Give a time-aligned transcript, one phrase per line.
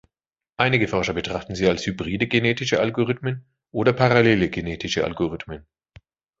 [0.57, 5.67] Einige Forscher betrachten sie als hybride genetische Algorithmen oder parallele genetische Algorithmen.